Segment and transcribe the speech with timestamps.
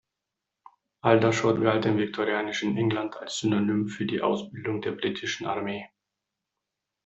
[1.03, 5.85] Aldershot galt im viktorianische England als Synonym für die Ausbildung der britischen Armee.